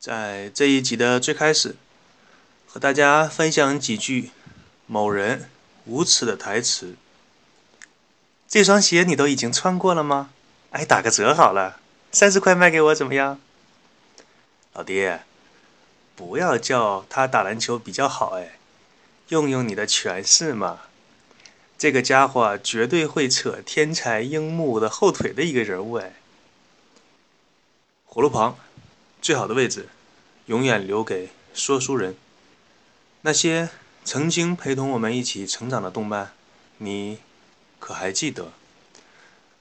[0.00, 1.76] 在这一集的最开始，
[2.66, 4.30] 和大家分享几句
[4.86, 5.50] 某人
[5.84, 6.94] 无耻的台词。
[8.48, 10.30] 这双鞋你都已经穿过了吗？
[10.70, 13.38] 哎，打个折好了，三十块卖给我怎么样？
[14.72, 15.20] 老爹，
[16.16, 18.58] 不要叫他打篮球比较好哎，
[19.28, 20.80] 用用你的权势嘛。
[21.76, 26.14] 这个家伙绝对会扯天才樱木的后腿的一个人物哎。
[28.08, 28.56] 葫芦旁。
[29.20, 29.90] 最好的位置，
[30.46, 32.16] 永远留给说书人。
[33.20, 33.68] 那些
[34.02, 36.32] 曾经陪同我们一起成长的动漫，
[36.78, 37.18] 你
[37.78, 38.50] 可还记得？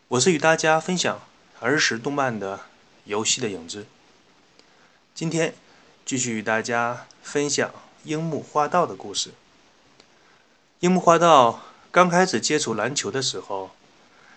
[0.07, 1.21] 我是与大家分享
[1.59, 2.61] 儿时动漫的
[3.03, 3.85] 游戏的影子。
[5.13, 5.53] 今天
[6.05, 7.69] 继续与大家分享
[8.05, 9.31] 樱木花道的故事。
[10.79, 13.71] 樱木花道刚开始接触篮球的时候，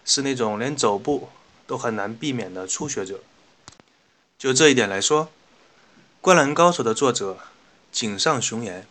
[0.05, 1.29] 是那种连走步
[1.69, 3.21] 都很难避免的初学者。
[4.43, 5.27] 就这一点来说，
[6.21, 7.39] 《灌篮高手》的作者
[7.93, 8.89] 井上雄彦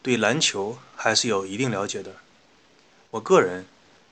[0.00, 2.12] 对篮球还是有一定了解的。
[3.10, 3.66] 我个人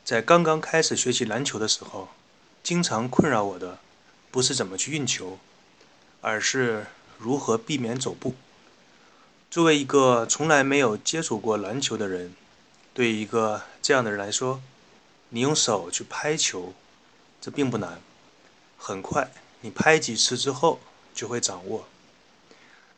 [0.04, 2.10] 在刚刚开始学习篮球的时候，
[2.62, 3.78] 经常困扰我的
[4.30, 5.38] 不是怎么去运球，
[6.20, 6.84] 而是
[7.16, 8.34] 如何避免走步。
[9.50, 12.34] 作为一个从来没有接触过篮球的人，
[12.92, 14.60] 对一个这样的人来说，
[15.30, 16.74] 你用手去拍球，
[17.40, 18.02] 这并不难，
[18.76, 19.32] 很快。
[19.64, 20.78] 你拍几次之后
[21.14, 21.86] 就会掌握。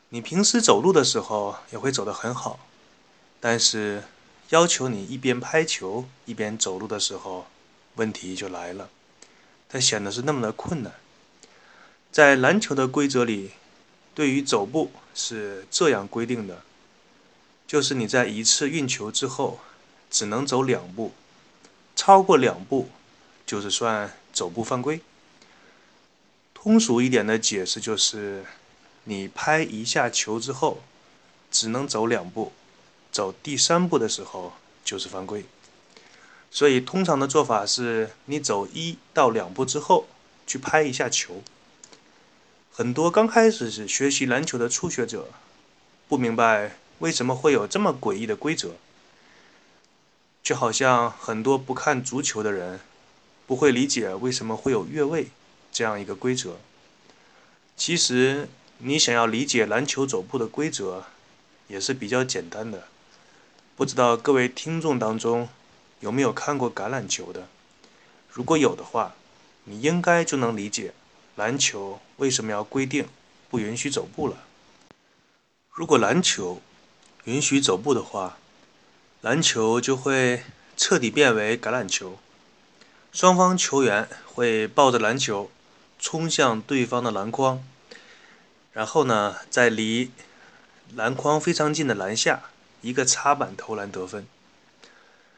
[0.09, 2.59] 你平时走路的时候也会走得很好，
[3.39, 4.03] 但是
[4.49, 7.47] 要求你一边拍球一边走路的时候，
[7.95, 8.89] 问题就来了，
[9.69, 10.93] 它显得是那么的困难。
[12.11, 13.51] 在篮球的规则里，
[14.13, 16.63] 对于走步是这样规定的：
[17.65, 19.61] 就是你在一次运球之后
[20.11, 21.13] 只能走两步，
[21.95, 22.89] 超过两步
[23.45, 24.99] 就是算走步犯规。
[26.67, 28.43] 通俗一点的解释就是，
[29.05, 30.81] 你拍一下球之后，
[31.49, 32.51] 只能走两步，
[33.09, 34.51] 走第三步的时候
[34.83, 35.45] 就是犯规。
[36.51, 40.09] 所以通常的做法是你走一到两步之后
[40.45, 41.41] 去拍一下球。
[42.73, 45.29] 很多刚开始是学习篮球的初学者，
[46.09, 48.71] 不明白为什么会有这么诡异的规则，
[50.43, 52.81] 就好像很多不看足球的人
[53.45, 55.29] 不会理解为什么会有越位。
[55.71, 56.57] 这样一个规则，
[57.75, 61.05] 其实你想要理解篮球走步的规则，
[61.67, 62.87] 也是比较简单的。
[63.75, 65.49] 不知道各位听众当中
[65.99, 67.47] 有没有看过橄榄球的？
[68.31, 69.15] 如果有的话，
[69.65, 70.93] 你应该就能理解
[71.35, 73.07] 篮球为什么要规定
[73.49, 74.43] 不允许走步了。
[75.69, 76.61] 如果篮球
[77.25, 78.39] 允许走步的话，
[79.21, 80.43] 篮球就会
[80.75, 82.17] 彻底变为橄榄球，
[83.11, 85.51] 双方球员会抱着篮球。
[85.99, 87.63] 冲向对方的篮筐，
[88.73, 90.11] 然后呢，在离
[90.95, 92.43] 篮筐非常近的篮下
[92.81, 94.25] 一个插板投篮得分。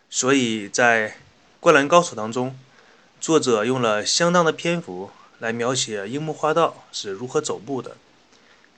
[0.10, 1.10] 所以在
[1.60, 2.58] 《灌篮高手》当中，
[3.22, 7.96] 作者用了相当的篇幅来描写樱木花道是如何走步的。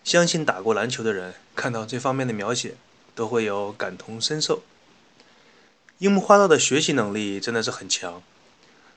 [0.03, 2.75] 相信打过篮球的人看到这方面的描写，
[3.15, 4.63] 都会有感同身受。
[5.99, 8.23] 樱木花道的学习能力真的是很强，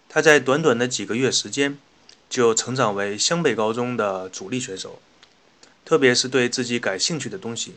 [0.08, 1.78] 他在短短的几个月时间。
[2.34, 5.00] 就成长为湘北高中的主力选手，
[5.84, 7.76] 特别是对自己感兴趣的东西，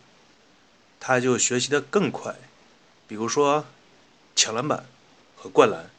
[1.00, 2.36] 他就学习的更快。
[3.08, 3.68] 比如说
[4.36, 4.88] 抢篮板
[5.36, 5.92] 和灌篮，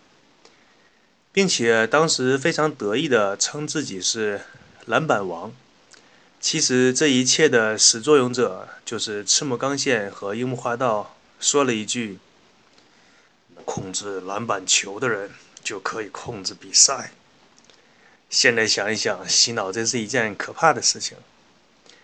[1.31, 4.41] 并且当时非常得意的称自己是
[4.87, 5.53] 篮板王。
[6.41, 12.19] 其实这一切的始作俑者就是赤木刚宪和樱木花道说了一句
[13.65, 15.31] ：“控制篮板球的人
[15.63, 17.13] 就可以控制比赛。”
[18.31, 21.17] 现在想一想，洗脑真是一件可怕的事情。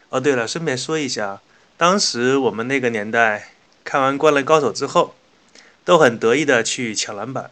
[0.08, 1.40] 哦，对了，顺便说一下，
[1.76, 3.52] 当时我们那个年代
[3.84, 5.14] 看完《灌篮高手》之后，
[5.84, 7.50] 都很得意的去抢篮板。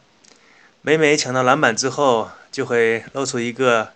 [0.81, 3.93] 每每抢到篮板之后，就会露出一个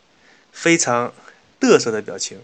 [0.53, 1.13] 非常
[1.61, 2.41] 嘚瑟的表情。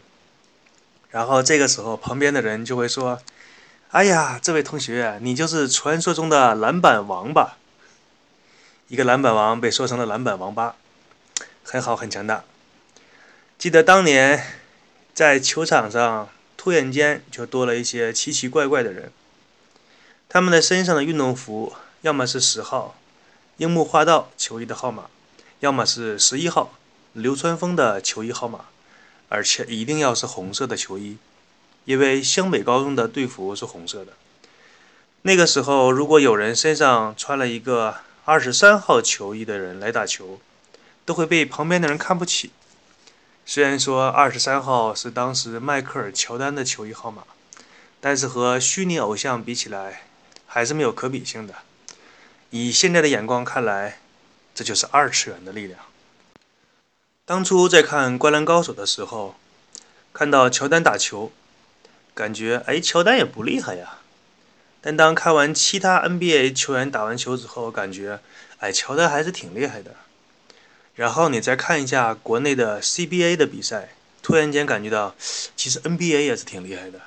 [1.11, 3.21] 然后这个时候，旁边的人就会说
[3.93, 7.59] ：“哎呀，这位同学，你就是传说中的篮板王吧？”
[8.89, 10.75] 一个篮板王被说成了篮板王八。
[11.63, 12.45] 很好，很强大。
[13.59, 14.45] 记得当年
[15.15, 19.13] 在球场上，突然间就多了一些奇奇怪怪的人。
[20.29, 22.97] 他们的身上的运动服，要么是十号
[23.59, 25.05] 樱木花道球衣的号码，
[25.61, 26.75] 要么是十一号
[27.13, 28.65] 流川枫的球衣号码，
[29.29, 31.19] 而且一定要是红色的球衣，
[31.85, 34.15] 因为湘北高中的队服是红色的。
[35.23, 40.41] 那个时候，如果有人身上穿了一个二十三号球衣的人来打球，
[41.05, 42.51] 都会被旁边的人看不起，
[43.45, 47.25] 虽然说二十三号是当时迈克尔·乔丹的球衣号码，
[48.01, 50.03] 但是和虚拟偶像比起来，
[50.47, 51.55] 还是没有可比性的。
[52.51, 53.99] 以现在的眼光看来，
[54.55, 55.81] 这就是二次元的力量。
[57.25, 59.35] 当初在看《灌篮高手》的时候，
[60.13, 61.33] 看到乔丹打球，
[62.15, 63.99] 感觉哎，乔丹也不厉害呀。
[64.81, 68.21] 但当看完其他 NBA 球员打完球之后，感觉
[68.59, 69.95] 哎，乔丹还是挺厉害的。
[70.95, 75.15] 然后你再看一下国内的 CBA 的比赛，突然间感觉到，
[75.57, 77.01] 其实 NBA 也是挺厉害的。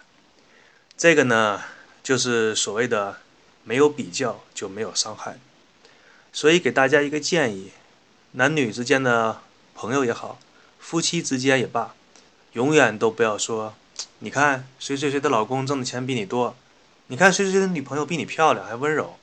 [0.98, 1.62] 这个呢，
[2.02, 3.18] 就是所谓的
[3.64, 5.38] 没有比较就没有伤害。
[6.34, 7.72] 所以给大家一个建议：
[8.32, 9.42] 男女之间的
[9.76, 10.40] 朋友也好，
[10.80, 11.94] 夫妻之间也罢，
[12.54, 13.76] 永远都不要说，
[14.20, 16.58] 你看谁谁谁的老公挣的钱比你多，
[17.08, 19.18] 你看谁谁的女朋友比你漂亮还温柔。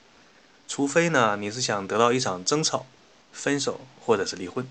[0.69, 2.87] 除非呢，你是想得到一场争吵。
[3.33, 4.67] 分手或者是离婚。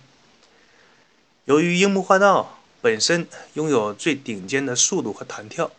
[1.45, 5.71] 由于樱木花道本身拥有最顶尖的速度和弹跳，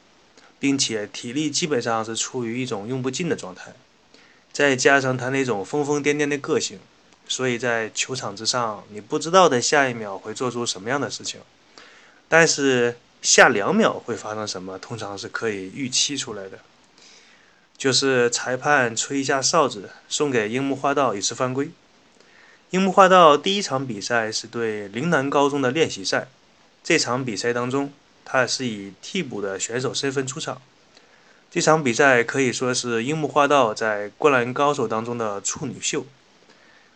[0.58, 3.72] 并且体力基本上是处于一种用不尽的状态，
[4.52, 6.78] 再加上他那种疯疯癫癫的个性，
[7.26, 11.40] 所以在球场之上，你不知道的下一秒会做出什么样的事情，
[12.28, 16.58] 但是下两秒会发生什么，通常是可以预期出来的。
[17.78, 21.70] 就是裁判吹一下哨子，送给樱木花道一次犯规。
[22.72, 26.28] 樱木花道第一场比赛是对陵南高中的练习赛，
[26.82, 27.92] 这场比赛当中，
[28.24, 30.62] 他是以替补的选手身份出场。
[31.50, 36.06] 这场比赛可以说是樱木花道在灌篮高手当中的处女秀。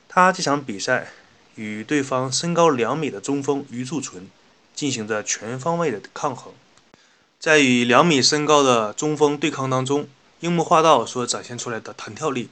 [0.08, 1.12] 他这场比赛
[1.56, 4.30] 与对方身高两米的中锋余柱纯
[4.74, 6.54] 进行着全方位的抗衡，
[7.38, 10.08] 在与两米身高的中锋对抗当中，
[10.40, 12.48] 樱木花道所展现出来的弹跳力、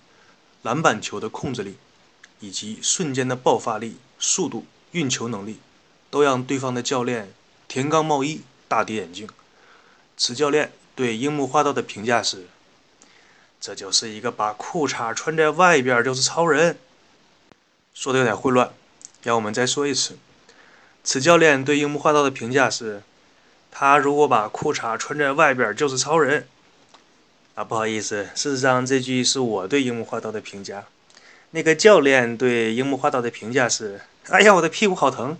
[0.61, 1.77] 篮板球的控制力。
[2.45, 5.61] 以及瞬间的爆发力、速度、运球能力，
[6.11, 7.33] 都让对方的教练
[7.67, 9.27] 田刚茂一大跌眼镜。
[10.15, 12.47] 此教练对樱木花道的评价是
[13.59, 16.77] ：“这就是一个把裤衩穿在外边就是超人。”
[17.95, 18.75] 说的有点混乱，
[19.23, 20.19] 让我们再说一次。
[21.03, 23.03] 此教练对樱木花道的评价是
[23.73, 26.47] ：“他如果把裤衩穿在外边就是超人。”
[27.57, 30.85] 啊，不好意思，事实上这句是我对樱木花道的评价。
[31.55, 35.39] 那个教练对樱木花道的评价是：“哎呀，我的屁股好疼！”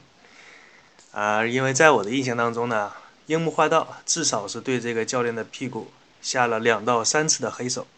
[1.11, 2.93] 啊，因为在我的印象当中呢，
[3.27, 5.91] 樱木花道至少是对这个教练的屁股
[6.23, 7.89] 下了两到三次的黑手，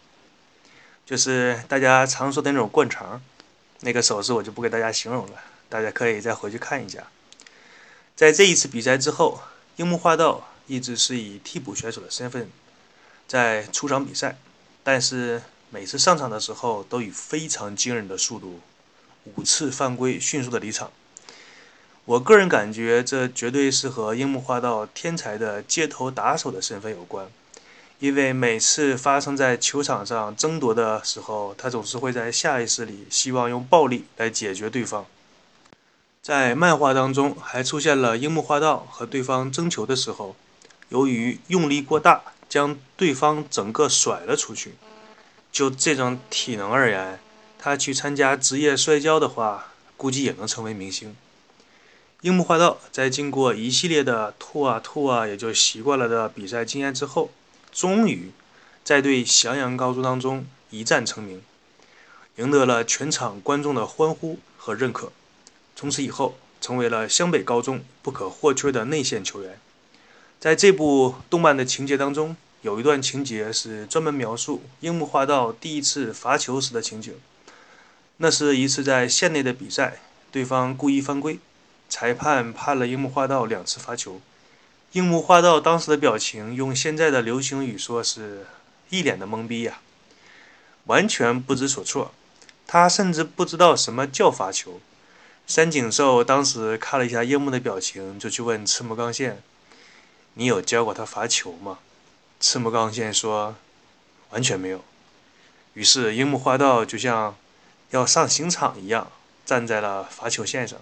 [1.05, 3.21] 就是大家常说的那种灌肠。
[3.81, 5.33] 那个手势我就不给大家形容了，
[5.69, 7.03] 大家可以再回去看一下。
[8.15, 9.39] 在这一次比赛之后，
[9.75, 12.49] 樱木花道一直是以替补选手的身份
[13.27, 14.39] 在出场比赛，
[14.83, 15.43] 但是。
[15.69, 18.61] 每次上场的时候，都以非常惊人的速度，
[19.35, 20.91] 五次犯规迅速的离场。
[22.05, 27.27] 我个人感觉，这绝对是和樱木花道天才的街头打手的身份有关。
[27.99, 35.05] 因为每次发生在球场上争夺的时候，他总是会在下意识里希望用暴力来解决对方。
[36.21, 40.35] 在漫画当中，还出现了樱木花道和对方争球的时候，
[40.89, 44.75] 由于用力过大，将对方整个甩了出去。
[45.57, 47.19] 就这种体能而言，
[47.57, 51.15] 他去参加职业摔跤的话，估计也能成为明星。
[52.21, 57.31] 樱木花道在经过一系列的吐啊吐啊，也就习惯了的比赛经验之后，
[57.71, 58.29] 终于
[58.83, 61.41] 在对翔阳高中当中一战成名，
[62.35, 65.11] 赢得了全场观众的欢呼和认可。
[65.75, 69.59] 从此以后，成为了湘北高中不可或缺的内线球员。
[70.39, 72.37] 在这部动漫的情节当中。
[72.61, 77.13] 有一段情节是专门描述樱木花道第一次罚球时的情景。
[78.17, 79.99] 那是一次在县内的比赛，
[80.31, 81.39] 对方故意犯规，
[81.87, 84.19] 裁判判了樱木花道两次罚球。
[84.93, 88.47] 樱木花道当时的表情，用现在的流行语说是
[88.89, 89.79] 一脸的懵逼呀，
[90.85, 92.11] 完全不知所措。
[92.65, 94.81] 他甚至不知道什么叫罚球。
[95.45, 99.41] 三井寿当时看了一下樱木的表情，就去问赤木刚宪
[100.33, 101.79] ：“你有教过他罚球吗？”
[102.39, 103.55] 赤木刚宪说
[104.29, 104.83] ：“完全没有。”
[105.73, 107.35] 于是樱木花道就像
[107.89, 109.11] 要上刑场一样，
[109.45, 110.77] 站在了罚球线上。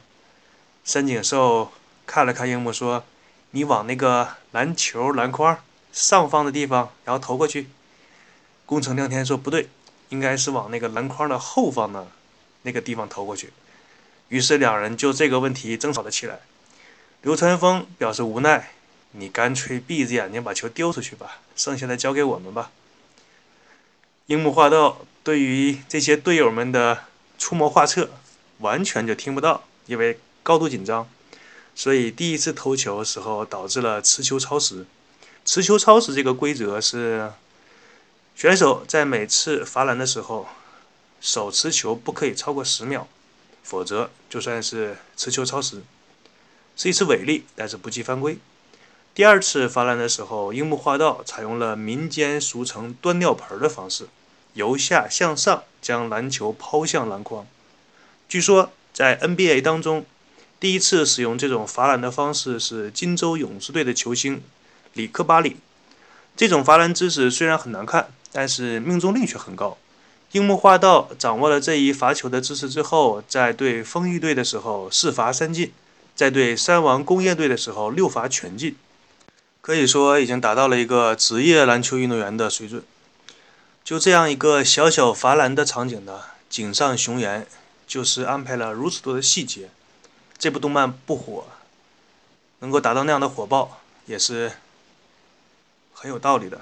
[0.83, 1.71] 三井寿
[2.05, 3.05] 看了看樱木说
[3.51, 5.57] ：“你往那个篮球篮筐
[5.93, 7.69] 上方的地方，然后投过去。”
[8.65, 9.69] 宫城亮天说：“不对，
[10.09, 12.07] 应该是往那个篮筐的后方的
[12.63, 13.53] 那个地方投过去。”
[14.29, 16.39] 于是两人就这个问题争吵了起来。
[17.21, 18.71] 流川枫表示无奈。
[19.17, 22.71] 你干脆闭着眼睛把球丢出去吧，剩下的交给我们吧。
[24.27, 27.05] 樱木花道对于这些队友们的
[27.37, 28.09] 出谋划策
[28.59, 31.07] 完全就听不到，因为高度紧张。
[31.75, 34.85] 所以第一次投球时候导致了持球超时。
[35.43, 37.31] 持球超时这个规则是
[38.35, 40.47] 选手在每次罚篮的时候
[41.21, 43.07] 手持球不可以超过十秒，
[43.61, 45.83] 否则就算是持球超时，
[46.75, 48.37] 是一次违例，但是不计犯规。
[49.15, 54.09] 第二次罚篮的时候，樱木花道采用了民间俗称“端尿盆”的方式，
[54.55, 57.47] 由下向上将篮球抛向篮筐。
[58.27, 60.05] 据说在 NBA 当中，
[60.59, 64.43] 第一次使用这种罚篮的方式是金州勇士队的球星。
[64.91, 65.55] 里克巴里，
[66.35, 69.77] 这种罚篮姿势虽然很难看，但是命中率却很高。
[70.33, 75.71] 樱木花道掌握了这一罚球的姿势之后，在对丰裕队的时候四罚三进，
[76.13, 78.75] 在对山王工业队的时候六罚全进，
[79.65, 82.83] 可以说已经达到了一个职业篮球运动员的水准。
[83.83, 87.47] 就这样一个小小罚篮的场景呢，井上雄彦
[87.87, 89.71] 就是安排了如此多的细节。
[90.37, 91.47] 这部动漫不火，
[92.59, 94.51] 能够达到那样的火爆，也是。
[95.95, 96.61] 很有道理的，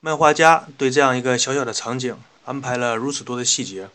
[0.00, 3.88] 漫画家对这样一个小小的场景安排了如此多的细节，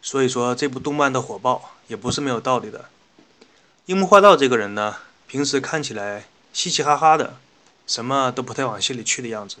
[0.00, 2.84] 所以说这部动漫的火爆也不是没有道理的。
[3.86, 7.36] 樱木花道这个人呢，平时看起来嘻嘻哈哈的，
[7.86, 9.58] 什么都不太往心里去的样子，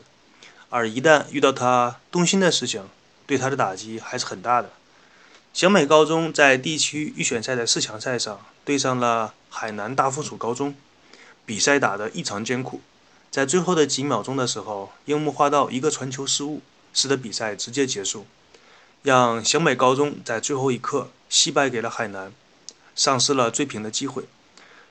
[0.70, 2.88] 而一旦遇到他动心的事情，
[3.26, 4.70] 对他的打击还是很大的。
[5.52, 10.74] 小美高中在地区预选赛的四强赛上对上了海南大附属高中，
[11.44, 12.80] 比赛打得异常艰苦。
[13.30, 16.62] 在最后的几秒钟的时候，樱木花道一个传球失误，
[16.94, 18.26] 使得比赛直接结束，
[19.02, 22.32] 让小美高中在最后一刻惜败给了海南，
[22.94, 24.24] 丧失了追平的机会。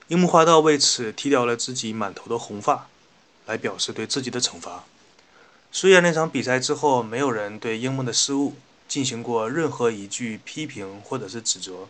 [0.07, 2.87] 樱木花道为此剃掉了自己满头的红发，
[3.47, 4.83] 来表示对自己的惩罚。
[5.71, 8.55] 虽然那场比赛之后没有人对樱木的失误
[8.87, 11.87] 进行过任何一句批评或者是指责，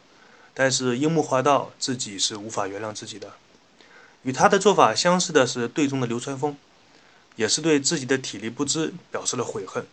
[0.54, 3.34] 但是樱木花道自己是无法原谅自己的。
[4.24, 6.56] 与他的做法相似的是队中的流川枫，
[7.36, 9.86] 也是对自己的体力不支表示了悔恨。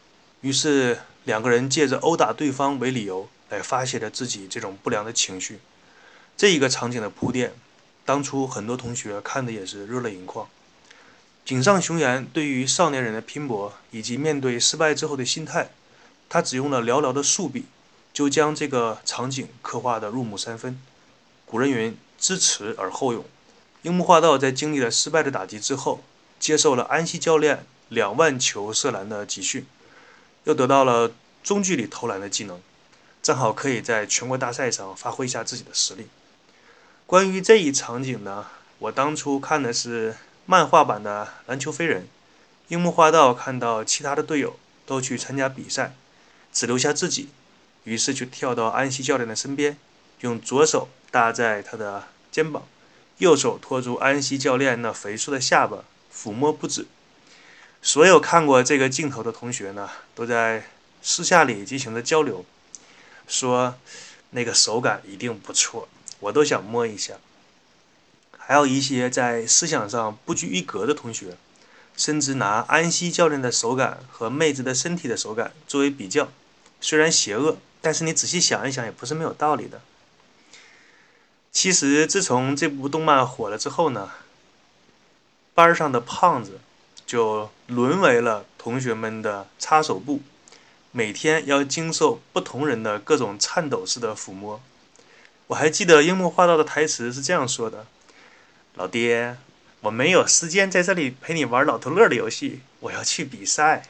[0.42, 5.58] 于是两个人借着殴打对方为理由来发泄着自己这种不良的情绪。
[6.36, 7.52] 这一个场景的铺垫，
[8.04, 10.48] 当初很多同学看的也是热泪盈眶。
[11.44, 15.70] 井上雄彦对于少年人的拼搏以及面对失败之后的心态，
[16.28, 17.64] 他只用了寥寥的数笔，
[18.12, 20.80] 就将这个场景刻画得入木三分。
[21.44, 23.24] 古人云：“知耻而后勇。”
[23.82, 26.02] 樱木花道在经历了失败的打击之后，
[26.38, 29.66] 接受了安西教练两万球射篮的集训，
[30.44, 32.60] 又得到了中距离投篮的技能，
[33.20, 36.06] 正好可以在全国大赛上发挥一下自己的实力。
[37.12, 38.46] 关于这一场景呢，
[38.78, 40.16] 我当初看的是
[40.46, 42.04] 漫画版的《篮球飞人》，
[42.68, 45.94] 樱木花道看到其他的队友都去参加比赛，
[46.54, 47.28] 只留下自己，
[47.84, 49.76] 于是就跳到安西教练的身边，
[50.20, 52.62] 用左手搭在他的肩膀。
[53.18, 56.86] 右手托住安西教练那肥硕的下巴，抚摸不止。
[57.82, 60.64] 所有看过这个镜头的同学呢，都在
[61.02, 62.46] 私下里进行了交流，
[63.28, 63.74] 说
[64.30, 65.86] 那个手感一定不错，
[66.22, 67.14] 我都想摸一下。
[68.36, 71.36] 还有一些在思想上不拘一格的同学，
[71.96, 76.28] 甚至拿安西教练的手感和妹子的身体的手感作为比较。
[76.80, 79.80] 虽然邪恶，但是你仔细想一想，也不是没有道理的。
[81.52, 84.10] 其实，自从这部动漫火了之后呢，
[85.54, 86.58] 班上的胖子
[87.06, 90.20] 就沦为了同学们的擦手布，
[90.90, 94.60] 每天要经受不同人的各种颤抖式的抚摸。
[95.52, 97.86] 我还记得樱木花道的台词是这样说的
[98.74, 99.36] ：“老爹，
[99.82, 103.82] 我没有时间在这里陪你玩老头乐的游戏，我要去比赛。”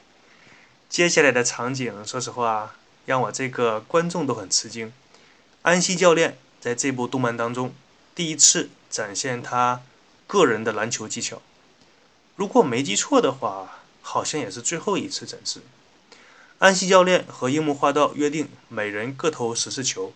[0.91, 2.75] 接下来的场景，说实话，
[3.07, 4.93] 让我这个观众都很吃惊。
[5.63, 6.37] 安西教练。
[6.61, 7.75] 在这部动漫当中，
[8.15, 9.83] 第一次展现他
[10.29, 11.43] 个人的篮球技巧。
[12.37, 15.61] 如果没记错的话，好像也是最后一次展示。
[16.61, 20.13] 安西教练和樱木花道约定，每人各投十次球，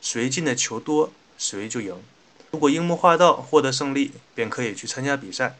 [0.00, 2.02] 谁进的球多，谁就赢。
[2.50, 5.56] 如果樱木花道获得胜利，便可以去参加比赛。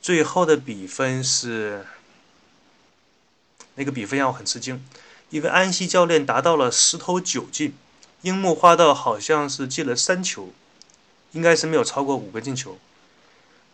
[0.00, 1.84] 最后的比分是，
[3.74, 4.84] 那个比分让我很吃惊，
[5.30, 7.74] 因为安西教练达到了十投九进。
[8.22, 10.52] 樱木花道好像是进了三球，
[11.30, 12.76] 应该是没有超过五个进球。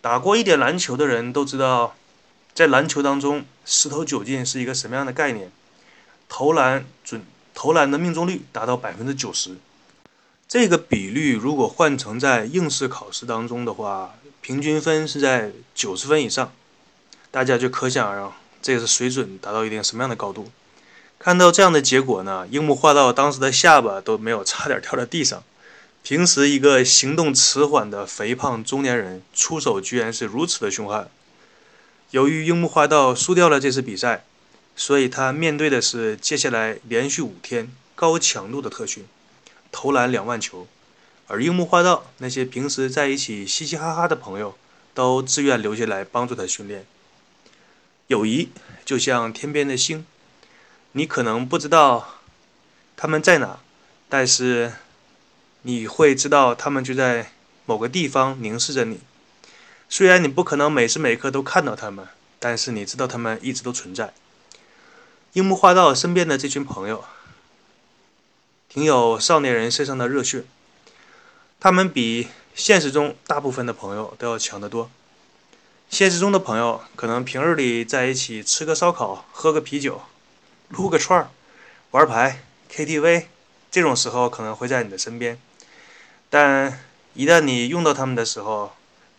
[0.02, 1.96] 打过一点篮球的人都知道，
[2.54, 5.50] 在篮球当中，十投九进是一个什么样的概念？
[6.28, 7.24] 投篮准，
[7.54, 9.56] 投篮的命中率达到百分之九十。
[10.46, 16.52] 这个比率如果换成在应试考试当中的话，平均分是在九十分以上。
[17.30, 18.32] 大家就可想而知，
[18.62, 20.50] 这个水准达到一定什么样的高度？
[21.18, 25.42] 看到这样的结果呢，樱木花道当时的下巴都没有差点掉到地上，
[26.02, 31.08] 平时一个行动迟缓的肥胖中年人，出手居然是如此的凶悍。
[32.10, 34.24] 由于樱木花道输掉了这次比赛，
[34.76, 39.04] 所以他面对的是接下来连续五天高强度的特训，
[39.70, 40.66] 投篮两万球。
[41.26, 44.56] 而樱木花道那些平时在一起嘻嘻哈哈的朋友，
[44.92, 46.84] 都自愿留下来帮助他训练。
[48.08, 48.50] 友谊
[48.84, 50.04] 就像天边的星，
[50.92, 52.18] 你可能不知道
[52.96, 53.60] 他们在哪，
[54.08, 54.74] 但是
[55.62, 57.32] 你会知道他们就在
[57.64, 59.00] 某个地方凝视着你。
[59.88, 62.06] 虽然你不可能每时每刻都看到他们，
[62.38, 64.12] 但是你知道他们一直都存在。
[65.34, 67.02] 樱木花道身边的这群朋友，
[68.68, 70.44] 挺有少年人身上的热血。
[71.58, 74.88] 他们比现实中大部分的朋友都要强得多。
[75.90, 80.02] 现实中的朋友可能平日里在一起吃个烧烤、喝个啤酒、
[80.68, 81.28] 撸个串儿、
[81.90, 83.24] 玩牌、KTV，
[83.72, 85.36] 这种时候可能会在你的身边。
[86.30, 86.78] 但
[87.14, 88.72] 一旦你用到他们的时候，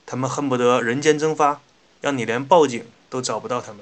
[0.05, 1.60] 他们恨不得人间蒸发，
[2.00, 3.81] 让你连报警都找不到他们。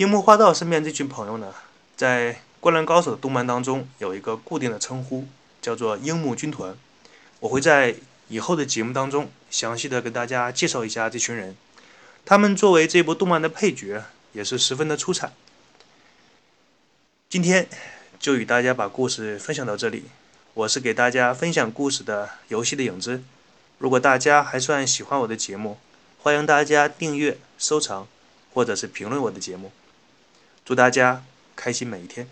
[0.00, 1.52] 樱木花道身边这群朋友呢，
[1.94, 5.26] 在《灌篮高手》的动漫当中有一个固定的称呼，
[5.60, 6.74] 叫做樱木军团。
[7.40, 7.94] 我会在
[8.28, 11.54] 以后的节目当中详细的跟大家介绍一下这群人，
[12.24, 14.02] 他们作为这部动漫的配角
[14.32, 15.32] 也是十分的出彩。
[17.28, 17.68] 今天
[18.18, 20.04] 就与大家把故事分享到这里，
[20.54, 23.22] 我是给大家分享故事的游戏的影子。
[23.76, 25.76] 如果大家还算喜欢我的节目，
[26.22, 28.08] 欢迎大家订阅、收藏
[28.54, 29.70] 或者是评论我的节目。
[30.70, 31.24] 祝大家
[31.56, 32.28] 开心每一天。